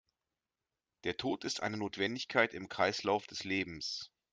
Der 1.03 1.15
Tod 1.17 1.43
ist 1.45 1.61
eine 1.61 1.77
Notwendigkeit 1.77 2.55
im 2.55 2.69
Kreislauf 2.69 3.27
des 3.27 3.43
Lebens. 3.43 4.11